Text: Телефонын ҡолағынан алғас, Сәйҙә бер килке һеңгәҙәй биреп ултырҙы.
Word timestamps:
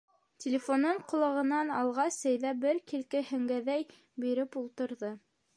Телефонын 0.45 1.01
ҡолағынан 1.11 1.69
алғас, 1.81 2.17
Сәйҙә 2.25 2.55
бер 2.65 2.81
килке 2.93 3.25
һеңгәҙәй 3.31 3.89
биреп 4.25 4.63
ултырҙы. 4.65 5.17